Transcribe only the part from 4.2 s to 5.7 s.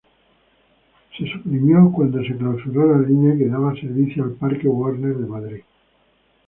al Parque Warner Madrid.